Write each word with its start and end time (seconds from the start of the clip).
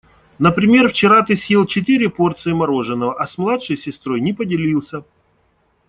Например, 0.39 0.87
вчера 0.87 1.21
ты 1.21 1.35
съел 1.35 1.67
четыре 1.67 2.09
порции 2.09 2.51
мороженого, 2.53 3.21
а 3.21 3.27
с 3.27 3.37
младшей 3.37 3.77
сестрой 3.77 4.19
не 4.19 4.33
поделился. 4.33 5.03